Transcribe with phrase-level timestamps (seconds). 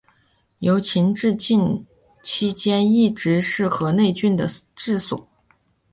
[0.57, 1.85] 由秦至晋
[2.23, 5.29] 期间一直是河内郡的治所。